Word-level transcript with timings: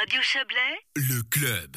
Radio 0.00 0.20
Chablais, 0.22 0.78
Le 0.96 1.22
club. 1.24 1.76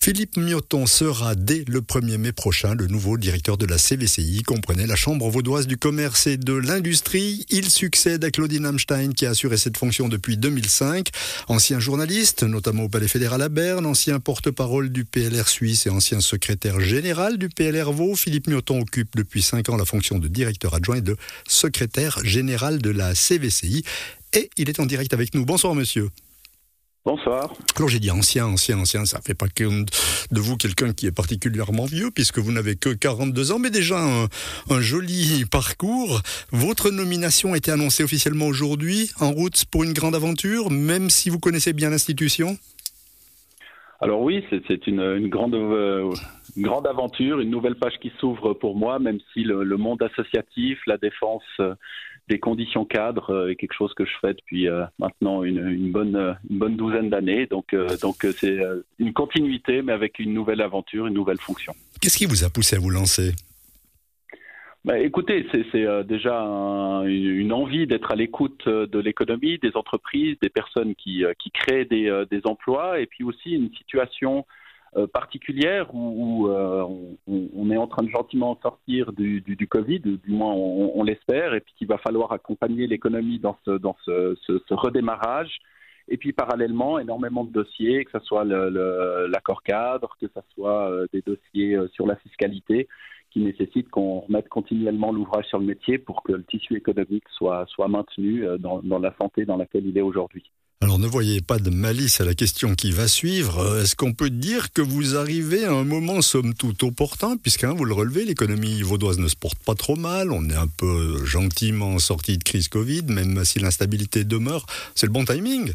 Philippe 0.00 0.38
Mioton 0.38 0.86
sera 0.86 1.34
dès 1.34 1.62
le 1.68 1.82
1er 1.82 2.16
mai 2.16 2.32
prochain 2.32 2.74
le 2.74 2.86
nouveau 2.86 3.18
directeur 3.18 3.58
de 3.58 3.66
la 3.66 3.76
CVCI, 3.76 4.42
comprenez 4.44 4.86
la 4.86 4.96
Chambre 4.96 5.28
vaudoise 5.28 5.66
du 5.66 5.76
commerce 5.76 6.26
et 6.26 6.38
de 6.38 6.54
l'industrie. 6.54 7.44
Il 7.50 7.68
succède 7.68 8.24
à 8.24 8.30
Claudine 8.30 8.64
Amstein 8.64 9.12
qui 9.12 9.26
a 9.26 9.30
assuré 9.30 9.58
cette 9.58 9.76
fonction 9.76 10.08
depuis 10.08 10.38
2005. 10.38 11.10
Ancien 11.48 11.80
journaliste, 11.80 12.44
notamment 12.44 12.84
au 12.84 12.88
Palais 12.88 13.08
fédéral 13.08 13.42
à 13.42 13.50
Berne, 13.50 13.84
ancien 13.84 14.20
porte-parole 14.20 14.88
du 14.88 15.04
PLR 15.04 15.46
suisse 15.46 15.84
et 15.84 15.90
ancien 15.90 16.22
secrétaire 16.22 16.80
général 16.80 17.36
du 17.36 17.50
PLR 17.50 17.92
Vaud, 17.92 18.16
Philippe 18.16 18.46
Mioton 18.46 18.80
occupe 18.80 19.16
depuis 19.16 19.42
5 19.42 19.68
ans 19.68 19.76
la 19.76 19.84
fonction 19.84 20.18
de 20.18 20.28
directeur 20.28 20.72
adjoint 20.72 20.96
et 20.96 21.02
de 21.02 21.18
secrétaire 21.46 22.24
général 22.24 22.80
de 22.80 22.88
la 22.88 23.14
CVCI. 23.14 23.84
Et 24.32 24.48
il 24.56 24.70
est 24.70 24.80
en 24.80 24.86
direct 24.86 25.12
avec 25.12 25.34
nous. 25.34 25.44
Bonsoir 25.44 25.74
monsieur. 25.74 26.08
Bonsoir. 27.06 27.52
Alors 27.76 27.90
j'ai 27.90 28.00
dit 28.00 28.10
ancien, 28.10 28.46
ancien, 28.46 28.78
ancien, 28.78 29.04
ça 29.04 29.20
fait 29.20 29.34
pas 29.34 29.48
que 29.48 29.64
de 29.64 30.40
vous 30.40 30.56
quelqu'un 30.56 30.94
qui 30.94 31.06
est 31.06 31.12
particulièrement 31.12 31.84
vieux 31.84 32.10
puisque 32.10 32.38
vous 32.38 32.50
n'avez 32.50 32.76
que 32.76 32.88
42 32.88 33.52
ans, 33.52 33.58
mais 33.58 33.68
déjà 33.68 34.00
un, 34.00 34.80
joli 34.80 35.44
parcours. 35.44 36.22
Votre 36.50 36.90
nomination 36.90 37.52
a 37.52 37.58
été 37.58 37.70
annoncée 37.70 38.04
officiellement 38.04 38.46
aujourd'hui, 38.46 39.10
en 39.20 39.32
route 39.32 39.66
pour 39.66 39.84
une 39.84 39.92
grande 39.92 40.14
aventure, 40.14 40.70
même 40.70 41.10
si 41.10 41.28
vous 41.28 41.38
connaissez 41.38 41.74
bien 41.74 41.90
l'institution? 41.90 42.56
Alors 44.00 44.20
oui, 44.20 44.44
c'est 44.50 44.86
une, 44.86 45.00
une, 45.00 45.28
grande, 45.28 45.54
euh, 45.54 46.12
une 46.56 46.64
grande 46.64 46.86
aventure, 46.86 47.40
une 47.40 47.50
nouvelle 47.50 47.76
page 47.76 47.98
qui 48.00 48.12
s'ouvre 48.18 48.52
pour 48.52 48.76
moi, 48.76 48.98
même 48.98 49.18
si 49.32 49.44
le, 49.44 49.64
monde 49.76 50.02
associatif, 50.02 50.80
la 50.86 50.98
défense 50.98 51.42
des 52.28 52.38
conditions 52.38 52.84
cadres 52.84 53.30
euh, 53.30 53.50
est 53.50 53.56
quelque 53.56 53.74
chose 53.74 53.92
que 53.94 54.04
je 54.04 54.12
fais 54.20 54.34
depuis 54.34 54.68
euh, 54.68 54.84
maintenant 54.98 55.42
une, 55.42 55.92
bonne, 55.92 56.36
bonne 56.48 56.76
douzaine 56.76 57.10
d'années. 57.10 57.46
Donc, 57.46 57.74
euh, 57.74 57.96
donc 57.98 58.26
c'est 58.38 58.58
une 58.98 59.12
continuité, 59.12 59.82
mais 59.82 59.92
avec 59.92 60.18
une 60.18 60.32
nouvelle 60.32 60.60
aventure, 60.60 61.06
une 61.06 61.14
nouvelle 61.14 61.40
fonction. 61.40 61.74
Qu'est-ce 62.00 62.18
qui 62.18 62.26
vous 62.26 62.44
a 62.44 62.50
poussé 62.50 62.76
à 62.76 62.78
vous 62.78 62.90
lancer? 62.90 63.32
Bah, 64.84 64.98
écoutez, 64.98 65.46
c'est 65.52 65.86
euh, 65.86 66.02
déjà 66.02 66.40
un, 66.40 67.04
une 67.06 67.52
envie 67.52 67.86
d'être 67.86 68.10
à 68.10 68.16
l'écoute 68.16 68.68
de 68.68 68.98
l'économie, 68.98 69.58
des 69.58 69.76
entreprises, 69.76 70.36
des 70.42 70.50
personnes 70.50 70.94
qui, 70.94 71.24
qui 71.38 71.50
créent 71.50 71.86
des, 71.86 72.24
des, 72.30 72.42
emplois, 72.44 73.00
et 73.00 73.06
puis 73.06 73.24
aussi 73.24 73.52
une 73.52 73.72
situation 73.74 74.44
euh, 74.96 75.08
particulière 75.08 75.92
où, 75.92 76.44
où 76.44 76.48
euh, 76.50 76.84
on, 77.26 77.48
on, 77.52 77.70
est 77.72 77.76
en 77.76 77.88
train 77.88 78.04
de 78.04 78.10
gentiment 78.10 78.56
sortir 78.62 79.12
du, 79.12 79.40
du, 79.40 79.56
du 79.56 79.66
Covid, 79.66 79.98
du 79.98 80.30
moins 80.30 80.52
on, 80.52 80.92
on 80.94 81.02
l'espère, 81.02 81.52
et 81.54 81.60
puis 81.60 81.74
qu'il 81.76 81.88
va 81.88 81.98
falloir 81.98 82.30
accompagner 82.30 82.86
l'économie 82.86 83.40
dans, 83.40 83.58
ce, 83.64 83.72
dans 83.72 83.96
ce, 84.04 84.36
ce, 84.46 84.62
ce, 84.68 84.74
redémarrage. 84.74 85.58
Et 86.06 86.16
puis 86.16 86.32
parallèlement, 86.32 87.00
énormément 87.00 87.42
de 87.42 87.50
dossiers, 87.50 88.04
que 88.04 88.12
ce 88.12 88.24
soit 88.24 88.44
l'accord 88.44 89.64
cadre, 89.64 90.16
que 90.20 90.28
ce 90.28 90.40
soit 90.54 90.88
euh, 90.88 91.06
des 91.12 91.22
dossiers 91.22 91.76
sur 91.92 92.06
la 92.06 92.14
fiscalité, 92.14 92.86
qui 93.34 93.40
nécessitent 93.40 93.90
qu'on 93.90 94.20
remette 94.20 94.48
continuellement 94.48 95.12
l'ouvrage 95.12 95.44
sur 95.46 95.58
le 95.58 95.66
métier 95.66 95.98
pour 95.98 96.22
que 96.22 96.32
le 96.32 96.44
tissu 96.44 96.76
économique 96.76 97.24
soit, 97.36 97.66
soit 97.68 97.88
maintenu 97.88 98.44
dans, 98.60 98.80
dans 98.82 99.00
la 99.00 99.14
santé 99.20 99.44
dans 99.44 99.56
laquelle 99.56 99.84
il 99.84 99.98
est 99.98 100.02
aujourd'hui. 100.02 100.44
Alors 100.80 100.98
ne 100.98 101.06
voyez 101.06 101.40
pas 101.40 101.58
de 101.58 101.70
malice 101.70 102.20
à 102.20 102.24
la 102.24 102.34
question 102.34 102.74
qui 102.74 102.90
va 102.90 103.08
suivre. 103.08 103.80
Est-ce 103.80 103.96
qu'on 103.96 104.12
peut 104.12 104.30
dire 104.30 104.72
que 104.72 104.82
vous 104.82 105.16
arrivez 105.16 105.64
à 105.64 105.72
un 105.72 105.82
moment 105.82 106.20
somme 106.20 106.54
toute 106.54 106.82
opportun, 106.82 107.36
puisque 107.36 107.64
hein, 107.64 107.74
vous 107.74 107.86
le 107.86 107.94
relevez, 107.94 108.24
l'économie 108.24 108.82
vaudoise 108.82 109.18
ne 109.18 109.26
se 109.26 109.34
porte 109.34 109.58
pas 109.64 109.74
trop 109.74 109.96
mal, 109.96 110.30
on 110.30 110.48
est 110.48 110.54
un 110.54 110.68
peu 110.68 111.24
gentiment 111.24 111.98
sorti 111.98 112.38
de 112.38 112.44
crise 112.44 112.68
Covid, 112.68 113.02
même 113.08 113.44
si 113.44 113.58
l'instabilité 113.58 114.24
demeure. 114.24 114.66
C'est 114.94 115.06
le 115.06 115.12
bon 115.12 115.24
timing 115.24 115.72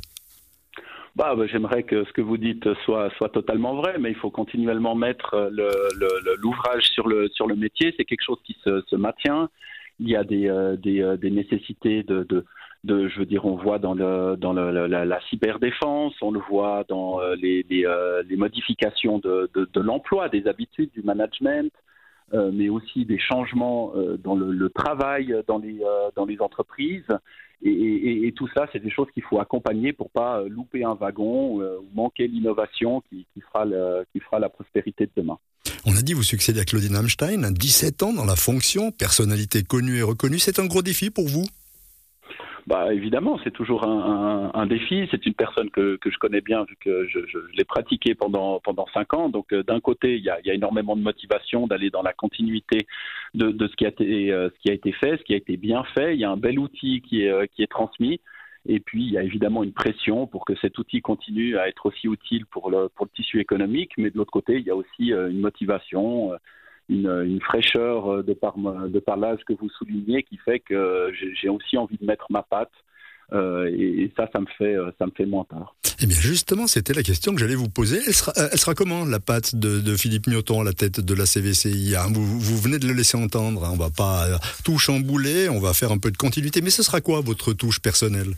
bah, 1.20 1.36
bah, 1.36 1.46
J'aimerais 1.48 1.84
que 1.84 2.06
ce 2.06 2.14
que 2.14 2.22
vous 2.22 2.38
dites 2.38 2.74
soit, 2.86 3.10
soit 3.18 3.30
totalement 3.30 3.76
vrai, 3.76 3.98
mais 4.00 4.10
il 4.10 4.16
faut 4.16 4.32
continuellement 4.32 4.96
mettre 4.96 5.52
l'ouvrage 6.42 6.84
sur 6.94 7.08
le, 7.08 7.28
sur 7.30 7.46
le 7.46 7.56
métier. 7.56 7.94
C'est 7.98 8.06
quelque 8.06 8.24
chose 8.24 8.40
qui 8.46 8.58
se, 8.64 8.96
maintient. 8.96 9.50
Il 10.00 10.10
y 10.10 10.16
a 10.16 10.24
des, 10.24 10.48
euh, 10.48 10.78
euh, 10.86 11.18
des 11.18 11.30
nécessités 11.30 12.04
de, 12.04 12.24
de 12.24 12.46
je 12.86 13.20
veux 13.20 13.26
dire, 13.26 13.46
on 13.46 13.58
voit 13.58 13.80
dans, 13.80 13.94
le, 13.94 14.38
dans 14.38 14.54
le, 14.54 14.88
la, 14.88 15.04
la, 15.04 15.20
cyberdéfense, 15.30 16.14
on 16.22 16.32
le 16.32 16.40
voit 16.40 16.86
dans 16.88 17.20
euh, 17.20 17.36
les, 17.36 17.66
les, 17.70 17.86
euh, 17.86 18.24
modifications 18.38 19.20
de, 19.20 19.50
de 19.54 19.82
l'emploi, 19.82 20.30
des 20.30 20.48
habitudes, 20.48 20.90
du 20.92 21.02
management, 21.02 21.74
euh, 22.34 22.52
mais 22.54 22.70
aussi 22.70 23.06
des 23.06 23.18
changements 23.20 23.92
euh, 23.96 24.18
dans 24.18 24.36
le, 24.36 24.70
travail 24.70 25.36
dans 25.48 25.58
les, 25.58 25.80
euh, 25.82 26.36
entreprises. 26.40 27.08
Et, 27.62 28.32
tout 28.36 28.48
ça, 28.56 28.68
c'est 28.72 28.80
des 28.80 28.92
choses 28.92 29.08
qu'il 29.14 29.24
faut 29.24 29.40
accompagner 29.40 29.92
pour 29.92 30.10
pas 30.12 30.44
louper 30.44 30.86
un 30.86 30.94
wagon 30.94 31.58
ou 31.58 31.64
manquer 31.94 32.28
l'innovation 32.28 33.02
qui, 33.10 33.26
fera 33.42 33.66
la 34.40 34.50
prospérité 34.50 35.08
de 35.08 35.12
demain. 35.18 35.38
On 35.86 35.98
a 35.98 36.02
dit 36.02 36.14
vous 36.14 36.24
succédez 36.24 36.62
à 36.62 36.66
Claudine 36.66 36.96
Amstein, 36.96 37.52
17 37.52 38.04
ans 38.04 38.14
dans 38.14 38.26
la 38.26 38.38
fonction, 38.38 38.92
personnalité 38.92 39.64
connue 39.64 39.98
et 39.98 40.02
reconnue. 40.02 40.40
C'est 40.40 40.60
un 40.60 40.68
gros 40.68 40.82
défi 40.82 41.10
pour 41.10 41.28
vous? 41.28 41.46
Bah, 42.70 42.94
évidemment, 42.94 43.40
c'est 43.44 43.50
toujours 43.50 43.84
un, 43.84 44.68
défi. 44.68 45.08
C'est 45.10 45.26
une 45.26 45.34
personne 45.34 45.72
que, 45.72 45.98
je 46.06 46.18
connais 46.20 46.42
bien 46.42 46.66
vu 46.66 46.76
que 46.80 47.08
je, 47.08 47.26
je, 47.26 47.40
l'ai 47.58 47.64
pratiqué 47.64 48.14
pendant 48.14 48.60
pendant 48.60 48.86
cinq 48.94 49.16
ans. 49.16 49.28
Donc, 49.28 49.52
euh, 49.54 49.64
d'un 49.64 49.80
côté, 49.80 50.18
il 50.18 50.24
y, 50.24 50.30
a, 50.30 50.54
énormément 50.54 50.96
de 50.96 51.02
motivation 51.02 51.66
d'aller 51.66 51.90
dans 51.90 52.04
la 52.04 52.14
continuité 52.14 52.86
de, 53.34 53.68
ce 53.68 53.76
qui 53.76 53.86
a 53.86 53.90
été 53.90 54.32
euh, 54.32 54.50
ce 54.54 54.60
qui 54.62 54.70
a 54.70 54.74
été 54.74 54.92
fait, 54.92 55.18
ce 55.18 55.24
qui 55.24 55.34
a 55.34 55.38
été 55.38 55.58
bien 55.58 55.84
fait. 55.96 56.14
Il 56.14 56.20
y 56.20 56.26
a 56.26 56.30
un 56.30 56.38
bel 56.38 56.60
outil 56.60 57.02
qui 57.02 57.24
est 57.24 57.32
euh, 57.32 57.48
qui 57.48 57.64
est 57.64 57.72
transmis. 57.72 58.22
Et 58.68 58.80
puis, 58.80 59.04
il 59.04 59.12
y 59.14 59.18
a 59.18 59.24
évidemment 59.24 59.64
une 59.64 59.74
pression 59.74 60.28
pour 60.28 60.46
que 60.46 60.54
cet 60.62 60.78
outil 60.78 61.02
continue 61.02 61.58
à 61.58 61.68
être 61.70 61.88
aussi 61.88 62.08
utile 62.08 62.46
pour 62.46 62.70
le, 62.70 62.88
pour 62.90 63.08
le 63.08 63.12
tissu 63.16 63.40
économique. 63.40 63.94
Mais 63.98 64.12
de 64.12 64.18
l'autre 64.18 64.32
côté, 64.32 64.58
il 64.60 64.66
y 64.68 64.70
a 64.70 64.76
aussi 64.76 65.06
une 65.12 65.40
motivation. 65.40 66.34
Euh, 66.92 67.24
une, 67.24 67.40
fraîcheur 67.42 68.12
euh, 68.12 68.24
de 68.24 68.34
par, 68.34 68.56
de 68.58 69.00
par 69.00 69.18
l'âge 69.18 69.40
que 69.48 69.54
vous 69.54 69.70
soulignez 69.70 70.24
qui 70.24 70.38
fait 70.38 70.60
que 70.60 71.12
j'ai 71.40 71.50
aussi 71.50 71.78
envie 71.78 71.98
de 72.00 72.06
mettre 72.06 72.26
ma 72.32 72.42
patte. 72.42 72.72
Euh, 73.32 73.70
et, 73.72 74.12
ça, 74.18 74.28
ça 74.34 74.40
me 74.40 74.48
fait, 74.58 74.76
ça 74.98 75.06
me 75.06 75.12
fait 75.16 75.28
moins 75.28 75.44
tard. 75.44 75.76
Eh 76.02 76.08
bien, 76.08 76.18
justement, 76.18 76.66
c'était 76.66 76.94
la 76.94 77.04
question 77.04 77.34
que 77.34 77.40
j'allais 77.40 77.54
vous 77.56 77.70
poser. 77.70 78.00
Elle 78.08 78.14
sera, 78.14 78.32
elle 78.36 78.58
sera 78.58 78.74
comment 78.74 79.06
la 79.06 79.20
patte 79.20 79.56
de, 79.56 79.80
de, 79.80 79.96
Philippe 79.96 80.26
Mioton 80.26 80.62
à 80.62 80.64
la 80.64 80.74
tête 80.74 81.00
de 81.00 81.14
la 81.14 81.28
CVCI 81.28 81.94
vous, 82.12 82.40
vous, 82.40 82.58
venez 82.58 82.80
de 82.80 82.88
le 82.88 82.94
laisser 82.94 83.18
entendre. 83.18 83.66
Hein 83.66 83.72
on 83.74 83.78
va 83.78 83.92
pas 83.96 84.26
tout 84.66 84.80
chambouler, 84.80 85.48
on 85.48 85.60
va 85.60 85.74
faire 85.74 85.92
un 85.92 86.00
peu 86.00 86.10
de 86.10 86.18
continuité. 86.18 86.62
Mais 86.62 86.72
ce 86.72 86.82
sera 86.82 87.02
quoi 87.02 87.22
votre 87.22 87.54
touche 87.54 87.80
personnelle? 87.80 88.34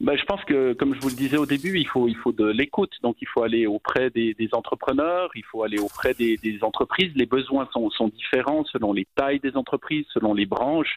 Ben, 0.00 0.16
je 0.16 0.24
pense 0.24 0.44
que, 0.44 0.74
comme 0.74 0.94
je 0.94 1.00
vous 1.00 1.08
le 1.08 1.14
disais 1.14 1.38
au 1.38 1.46
début, 1.46 1.78
il 1.78 1.86
faut, 1.86 2.08
il 2.08 2.16
faut 2.16 2.32
de 2.32 2.46
l'écoute. 2.46 2.92
Donc, 3.02 3.16
il 3.22 3.28
faut 3.28 3.42
aller 3.42 3.66
auprès 3.66 4.10
des, 4.10 4.34
entrepreneurs, 4.52 5.30
il 5.34 5.44
faut 5.44 5.62
aller 5.62 5.78
auprès 5.78 6.14
des, 6.14 6.58
entreprises. 6.62 7.12
Les 7.14 7.26
besoins 7.26 7.68
sont, 7.72 7.90
sont 7.90 8.08
différents 8.08 8.64
selon 8.64 8.92
les 8.92 9.06
tailles 9.16 9.40
des 9.40 9.56
entreprises, 9.56 10.06
selon 10.12 10.34
les 10.34 10.46
branches. 10.46 10.96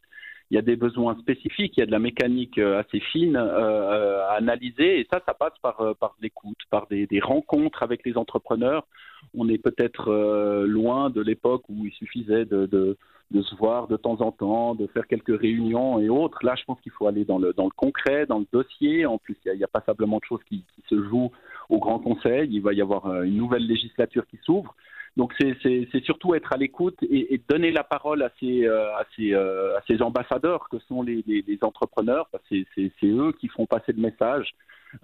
Il 0.49 0.55
y 0.55 0.57
a 0.57 0.61
des 0.61 0.75
besoins 0.75 1.17
spécifiques, 1.19 1.77
il 1.77 1.79
y 1.79 1.83
a 1.83 1.85
de 1.85 1.91
la 1.91 1.99
mécanique 1.99 2.57
assez 2.57 2.99
fine 2.99 3.37
euh, 3.37 4.27
à 4.27 4.33
analyser, 4.33 4.99
et 4.99 5.07
ça, 5.09 5.21
ça 5.25 5.33
passe 5.33 5.53
par, 5.61 5.95
par 5.97 6.17
l'écoute, 6.21 6.57
par 6.69 6.87
des, 6.87 7.07
rencontres 7.21 7.83
avec 7.83 8.05
les 8.05 8.17
entrepreneurs. 8.17 8.85
On 9.33 9.47
est 9.47 9.57
peut-être 9.57 10.11
euh, 10.11 10.67
loin 10.67 11.09
de 11.09 11.21
l'époque 11.21 11.63
où 11.69 11.85
il 11.85 11.93
suffisait 11.93 12.43
de 12.43 12.97
de 13.31 13.41
se 13.41 13.55
voir 13.55 13.87
de 13.87 13.97
temps 13.97 14.19
en 14.21 14.31
temps, 14.31 14.75
de 14.75 14.87
faire 14.87 15.07
quelques 15.07 15.39
réunions 15.39 15.99
et 15.99 16.09
autres. 16.09 16.39
Là, 16.43 16.55
je 16.55 16.63
pense 16.65 16.79
qu'il 16.81 16.91
faut 16.91 17.07
aller 17.07 17.23
dans 17.23 17.39
le, 17.39 17.53
dans 17.53 17.65
le 17.65 17.71
concret, 17.75 18.25
dans 18.25 18.39
le 18.39 18.45
dossier. 18.51 19.05
En 19.05 19.17
plus, 19.17 19.37
il 19.45 19.53
y, 19.53 19.57
y, 19.57 19.63
a 19.63 19.67
passablement 19.67 20.17
de 20.17 20.25
choses 20.25 20.43
qui, 20.47 20.63
se 20.89 21.01
jouent 21.03 21.31
au 21.69 21.79
Grand 21.79 21.99
Conseil. 21.99 22.49
Il 22.51 22.61
va 22.61 22.73
y 22.73 22.81
avoir 22.81 23.05
euh, 23.05 23.23
une 23.23 23.37
nouvelle 23.37 23.65
législature 23.65 24.27
qui 24.27 24.37
s'ouvre. 24.43 24.75
Donc, 25.17 25.33
c'est 25.39 26.03
surtout 26.03 26.35
être 26.35 26.53
à 26.53 26.57
l'écoute 26.57 26.97
et, 27.03 27.33
et, 27.33 27.41
donner 27.49 27.71
la 27.71 27.83
parole 27.83 28.21
à 28.23 28.31
ces, 28.39 28.65
euh, 28.65 28.93
à 28.95 29.05
ces, 29.15 29.33
euh, 29.33 29.77
à 29.77 29.81
ces 29.87 30.01
ambassadeurs 30.01 30.67
que 30.69 30.79
sont 30.87 31.01
les, 31.01 31.23
les, 31.27 31.43
les 31.45 31.59
entrepreneurs. 31.63 32.29
C'est 32.49 32.65
eux 33.03 33.33
qui 33.39 33.47
font 33.49 33.65
passer 33.65 33.91
le 33.93 34.01
message. 34.01 34.53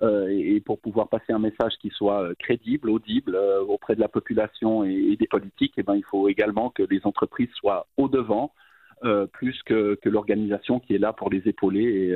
Euh, 0.01 0.27
et 0.29 0.59
pour 0.59 0.79
pouvoir 0.79 1.07
passer 1.07 1.31
un 1.31 1.39
message 1.39 1.73
qui 1.81 1.89
soit 1.89 2.23
euh, 2.23 2.33
crédible, 2.39 2.89
audible 2.89 3.35
euh, 3.35 3.61
auprès 3.61 3.95
de 3.95 4.01
la 4.01 4.07
population 4.07 4.83
et, 4.83 5.15
des 5.17 5.27
politiques, 5.27 5.73
eh 5.77 5.83
ben, 5.83 5.95
il 5.95 6.03
faut 6.03 6.27
également 6.27 6.69
que 6.69 6.83
les 6.83 7.01
entreprises 7.03 7.49
soient 7.55 7.87
au 7.97 8.07
devant. 8.07 8.53
Plus 9.31 9.61
que, 9.63 9.99
l'organisation 10.05 10.79
qui 10.79 10.95
est 10.95 10.97
là 10.97 11.13
pour 11.13 11.29
les 11.29 11.43
épauler 11.45 12.15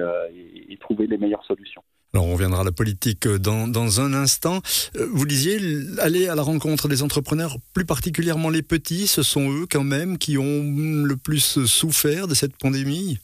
et, 0.68 0.77
trouver 0.77 1.06
les 1.06 1.19
meilleures 1.19 1.45
solutions. 1.45 1.83
Alors 2.12 2.25
on 2.25 2.33
reviendra 2.33 2.62
à 2.62 2.63
la 2.63 2.71
politique 2.71 3.27
dans 3.27 4.01
un 4.01 4.13
instant. 4.15 4.62
Vous 4.95 5.27
disiez 5.27 5.59
aller 6.00 6.27
à 6.27 6.33
la 6.33 6.41
rencontre 6.41 6.88
des 6.88 7.03
entrepreneurs, 7.03 7.57
plus 7.75 7.85
particulièrement 7.85 8.50
les 8.50 8.63
petits, 8.63 9.06
ce 9.06 9.21
sont 9.21 9.51
eux 9.51 9.67
quand 9.69 9.83
même 9.83 10.17
qui 10.17 10.39
ont 10.39 11.03
le 11.06 11.15
plus 11.17 11.67
souffert 11.67 12.27
de 12.27 12.33
cette 12.33 12.57
pandémie? 12.57 13.19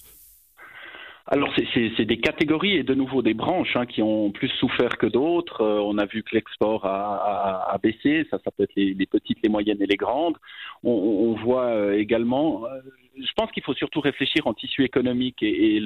Alors 1.30 1.54
c'est 1.74 2.06
des 2.06 2.20
catégories 2.20 2.78
et 2.78 2.84
de 2.84 2.94
nouveau 2.94 3.22
des 3.22 3.34
branches 3.34 3.76
hein, 3.76 3.86
qui 3.86 4.02
ont 4.02 4.32
plus 4.32 4.48
souffert 4.60 4.98
que 4.98 5.08
d'autres. 5.08 5.62
Euh, 5.62 5.80
on 5.82 5.98
a 5.98 6.06
vu 6.06 6.24
que 6.24 6.34
l'export 6.34 6.86
a, 6.86 7.78
baissé, 7.84 8.26
ça, 8.32 8.40
ça 8.44 8.52
peut 8.52 8.64
être 8.64 8.76
les, 8.76 8.94
les, 8.94 9.06
petites, 9.06 9.40
les 9.44 9.50
moyennes 9.50 9.82
et 9.82 9.86
les 9.86 9.98
grandes. 9.98 10.38
On, 10.84 10.92
on 10.92 11.34
voit 11.44 11.66
euh, 11.66 11.98
également, 11.98 12.66
euh, 12.66 12.80
je 13.19 13.34
pense 13.36 13.52
qu'il 13.52 13.64
faut 13.64 13.74
surtout 13.74 14.02
réfléchir 14.02 14.48
en 14.48 14.54
tissu 14.54 14.84
économique 14.84 15.42
et, 15.42 15.81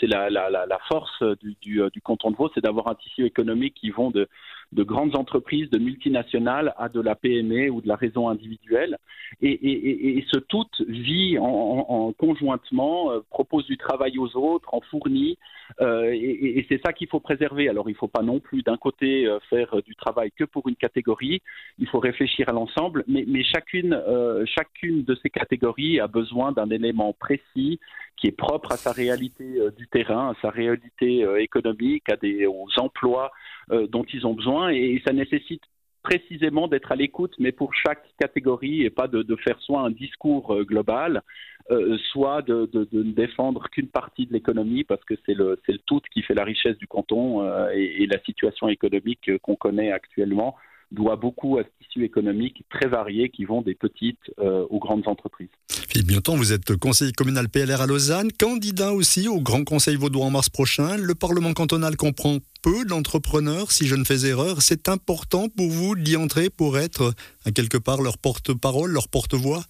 c'est 0.00 0.06
la, 0.06 0.78
force 0.88 1.22
du, 1.40 1.56
du, 1.62 2.00
canton 2.02 2.30
de 2.30 2.36
Vaud, 2.36 2.50
c'est 2.54 2.62
d'avoir 2.62 2.88
un 2.88 2.94
tissu 2.94 3.24
économique 3.24 3.74
qui 3.74 3.90
vont 3.90 4.10
de, 4.10 4.28
de 4.72 4.82
grandes 4.82 5.16
entreprises, 5.16 5.68
de 5.70 5.78
multinationales 5.78 6.74
à 6.78 6.88
de 6.88 7.00
la 7.00 7.14
PME 7.14 7.70
ou 7.70 7.80
de 7.80 7.88
la 7.88 7.96
raison 7.96 8.28
individuelle. 8.28 8.98
Et, 9.42 10.24
ce 10.32 10.38
tout 10.38 10.66
vit 10.88 11.38
en, 11.38 11.44
en, 11.44 12.12
conjointement, 12.12 13.10
euh, 13.10 13.20
propose 13.30 13.66
du 13.66 13.76
travail 13.76 14.18
aux 14.18 14.36
autres, 14.36 14.74
en 14.74 14.80
fournit, 14.80 15.38
euh, 15.80 16.10
et, 16.12 16.64
c'est 16.68 16.80
ça 16.84 16.92
qu'il 16.92 17.08
faut 17.08 17.20
préserver. 17.20 17.68
Alors 17.68 17.88
il 17.88 17.92
ne 17.92 17.98
faut 17.98 18.08
pas 18.08 18.22
non 18.22 18.40
plus 18.40 18.62
d'un 18.62 18.76
côté 18.76 19.26
euh, 19.26 19.38
faire 19.48 19.82
du 19.82 19.94
travail 19.94 20.30
que 20.32 20.44
pour 20.44 20.68
une 20.68 20.76
catégorie, 20.76 21.42
il 21.78 21.88
faut 21.88 21.98
réfléchir 21.98 22.48
à 22.48 22.52
l'ensemble, 22.52 23.04
mais, 23.06 23.42
chacune, 23.44 23.94
euh, 23.94 24.44
chacune 24.46 25.04
de 25.04 25.14
ces 25.22 25.30
catégories 25.30 26.00
a 26.00 26.06
besoin 26.06 26.52
d'un 26.52 26.69
élément 26.70 27.12
précis 27.12 27.80
qui 28.16 28.26
est 28.26 28.36
propre 28.36 28.72
à 28.72 28.76
sa 28.76 28.92
réalité 28.92 29.44
du 29.78 29.88
terrain, 29.88 30.30
à 30.30 30.34
sa 30.42 30.50
réalité 30.50 31.26
économique, 31.38 32.04
à 32.10 32.16
des, 32.16 32.46
aux 32.46 32.68
emplois 32.76 33.32
dont 33.70 34.04
ils 34.12 34.26
ont 34.26 34.34
besoin. 34.34 34.68
Et 34.68 35.00
ça 35.06 35.14
nécessite 35.14 35.62
précisément 36.02 36.68
d'être 36.68 36.92
à 36.92 36.96
l'écoute, 36.96 37.34
mais 37.38 37.52
pour 37.52 37.74
chaque 37.74 38.04
catégorie 38.18 38.82
et 38.82 38.90
pas 38.90 39.06
de, 39.06 39.36
faire 39.36 39.60
soit 39.60 39.80
un 39.80 39.90
discours 39.90 40.54
euh, 40.54 40.64
global, 40.64 41.22
euh, 41.70 41.98
soit 42.10 42.42
de, 42.42 42.68
ne 42.92 43.12
défendre 43.12 43.68
qu'une 43.70 43.88
partie 43.88 44.26
de 44.26 44.32
l'économie 44.32 44.84
parce 44.84 45.04
que 45.04 45.14
c'est 45.26 45.34
le, 45.34 45.60
le 45.68 45.78
tout 45.78 46.00
qui 46.12 46.22
fait 46.22 46.34
la 46.34 46.44
richesse 46.44 46.76
du 46.78 46.86
canton 46.86 47.42
euh, 47.42 47.68
et, 47.74 48.06
la 48.06 48.20
situation 48.20 48.68
économique 48.68 49.30
qu'on 49.42 49.56
connaît 49.56 49.92
actuellement 49.92 50.56
doit 50.90 51.16
beaucoup 51.16 51.58
à 51.58 51.62
ce 51.62 51.68
tissu 51.84 52.04
économique 52.04 52.64
très 52.70 52.88
varié 52.88 53.30
qui 53.30 53.44
vont 53.44 53.62
des 53.62 53.74
petites 53.74 54.30
aux 54.38 54.78
grandes 54.78 55.06
entreprises. 55.06 55.48
Philippe 55.88 56.06
Bioton, 56.06 56.36
vous 56.36 56.52
êtes 56.52 56.76
conseiller 56.76 57.12
communal 57.12 57.48
PLR 57.48 57.80
à 57.80 57.86
Lausanne, 57.86 58.30
candidat 58.32 58.92
aussi 58.92 59.26
au 59.28 59.40
Grand 59.40 59.64
Conseil 59.64 59.96
vaudois 59.96 60.24
en 60.24 60.30
mars 60.30 60.48
prochain. 60.48 60.96
Le 60.96 61.14
Parlement 61.14 61.52
cantonal 61.52 61.96
comprend 61.96 62.38
peu 62.62 62.84
d'entrepreneurs, 62.84 63.72
si 63.72 63.86
je 63.86 63.96
ne 63.96 64.04
fais 64.04 64.26
erreur. 64.26 64.62
C'est 64.62 64.88
important 64.88 65.48
pour 65.48 65.68
vous 65.68 65.96
d'y 65.96 66.16
entrer 66.16 66.48
pour 66.50 66.78
être, 66.78 67.12
quelque 67.54 67.78
part, 67.78 68.02
leur 68.02 68.18
porte-parole, 68.18 68.90
leur 68.90 69.08
porte-voix? 69.08 69.64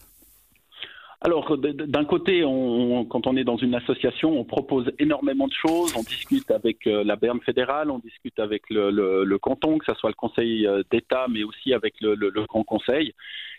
Alors, 1.23 1.59
d'un 1.59 2.05
côté, 2.07 2.45
on, 2.45 3.05
quand 3.05 3.27
on 3.27 3.37
est 3.37 3.45
dans 3.45 3.59
une 3.59 3.75
association, 3.75 4.41
on 4.41 4.45
propose 4.45 4.91
énormément 4.99 5.49
de 5.49 5.53
choses. 5.53 5.95
On 5.95 6.03
discute 6.03 6.51
avec 6.51 6.87
euh, 6.87 7.05
la 7.05 7.17
Berne 7.17 7.41
fédérale, 7.41 7.91
on 7.91 7.99
discute 7.99 8.39
avec 8.41 8.63
le, 8.71 9.37
canton, 9.37 9.77
que 9.77 9.85
ce 9.85 9.93
soit 9.95 10.09
le 10.09 10.15
Conseil 10.15 10.67
euh, 10.67 10.83
d'État, 10.91 11.27
mais 11.29 11.43
aussi 11.43 11.75
avec 11.75 12.01
le, 12.01 12.15
Grand 12.49 12.65
Conseil. 12.65 13.13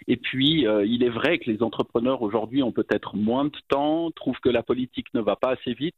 Et 0.08 0.18
puis, 0.18 0.66
euh, 0.66 0.84
il 0.88 1.04
est 1.04 1.10
vrai 1.10 1.38
que 1.38 1.52
les 1.52 1.62
entrepreneurs 1.62 2.24
aujourd'hui 2.24 2.64
ont 2.64 2.72
peut-être 2.72 3.16
moins 3.16 3.46
de 3.46 3.52
temps, 3.68 4.10
trouvent 4.10 4.40
que 4.40 4.50
la 4.50 4.64
politique 4.64 5.14
ne 5.14 5.22
va 5.22 5.36
pas 5.36 5.52
assez 5.52 5.74
vite. 5.74 5.96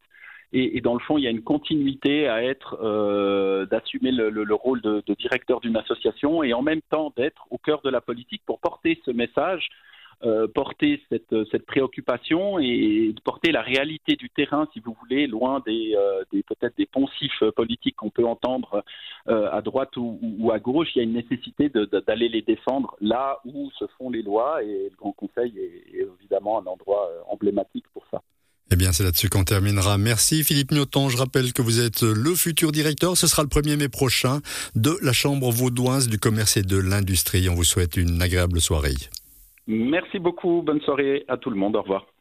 Et, 0.51 0.81
dans 0.81 0.93
le 0.93 0.99
fond, 0.99 1.17
il 1.17 1.23
y 1.23 1.27
a 1.27 1.31
une 1.31 1.41
continuité 1.41 2.27
à 2.27 2.43
être, 2.43 2.77
d'assumer 3.71 4.11
le, 4.11 4.53
rôle 4.53 4.81
de 4.81 5.13
directeur 5.17 5.61
d'une 5.61 5.75
association 5.77 6.43
et 6.43 6.53
en 6.53 6.61
même 6.61 6.81
temps 6.91 7.11
d'être 7.17 7.47
au 7.49 7.57
cœur 7.57 7.81
de 7.81 7.89
la 7.89 8.01
politique 8.01 8.43
pour 8.45 8.59
porter 8.59 9.01
ce 9.03 9.09
message 9.09 9.67
euh, 10.23 10.47
porter 10.47 11.01
cette, 11.09 11.35
cette, 11.51 11.65
préoccupation 11.65 12.57
et 12.59 13.13
porter 13.23 13.51
la 13.51 13.61
réalité 13.61 14.15
du 14.15 14.29
terrain, 14.29 14.67
si 14.73 14.79
vous 14.79 14.95
voulez, 15.01 15.27
loin 15.27 15.61
des, 15.65 15.95
euh, 15.97 16.23
peut-être 16.31 16.77
des 16.77 16.85
poncifs 16.85 17.43
politiques 17.55 17.97
qu'on 17.97 18.09
peut 18.09 18.25
entendre 18.25 18.83
euh, 19.27 19.49
à 19.51 19.61
droite 19.61 19.97
ou, 19.97 20.51
à 20.53 20.59
gauche. 20.59 20.89
Il 20.95 20.99
y 20.99 21.01
a 21.01 21.03
une 21.03 21.13
nécessité 21.13 21.69
d'aller 22.07 22.29
les 22.29 22.41
défendre 22.41 22.95
là 23.01 23.39
où 23.43 23.69
se 23.77 23.85
font 23.97 24.09
les 24.09 24.21
lois 24.21 24.63
et 24.63 24.89
le 24.89 24.95
Grand 24.97 25.11
Conseil 25.11 25.53
est, 25.57 26.07
évidemment 26.19 26.61
un 26.61 26.65
endroit 26.67 27.09
emblématique 27.27 27.85
pour 27.93 28.05
ça. 28.09 28.21
Eh 28.71 28.75
bien, 28.75 28.91
c'est 28.93 29.03
là-dessus 29.03 29.29
qu'on 29.29 29.43
terminera. 29.43 29.97
Merci 29.97 30.43
Philippe 30.43 30.71
Mioton. 30.71 31.09
Je 31.09 31.17
rappelle 31.17 31.51
que 31.53 31.61
vous 31.61 31.81
êtes 31.81 32.01
le 32.01 32.33
futur 32.33 32.71
directeur. 32.71 33.17
Ce 33.17 33.27
sera 33.27 33.43
le 33.43 33.49
1er 33.49 33.75
mai 33.75 33.89
prochain 33.89 34.39
de 34.75 34.97
la 35.01 35.11
Chambre 35.11 35.51
vaudoise 35.51 36.07
du 36.07 36.17
commerce 36.17 36.57
et 36.57 36.63
de 36.63 36.77
l'industrie. 36.77 37.49
On 37.49 37.55
vous 37.55 37.65
souhaite 37.65 37.97
une 37.97 38.21
agréable 38.21 38.61
soirée. 38.61 38.95
Merci 39.67 40.19
beaucoup. 40.19 40.61
Bonne 40.61 40.81
soirée 40.81 41.25
à 41.27 41.37
tout 41.37 41.49
le 41.49 41.55
monde. 41.55 41.75
Au 41.75 41.81
revoir. 41.81 42.12